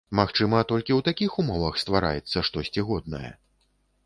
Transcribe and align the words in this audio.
Магчыма, 0.19 0.61
толькі 0.71 0.95
ў 0.95 1.01
такіх 1.09 1.35
умовах 1.43 1.77
ствараецца 1.83 2.45
штосьці 2.49 2.87
годнае? 2.89 3.31